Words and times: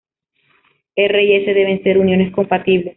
R 0.95 1.21
y 1.23 1.35
S 1.35 1.53
deben 1.53 1.83
ser 1.83 1.99
"uniones 1.99 2.33
compatibles". 2.33 2.89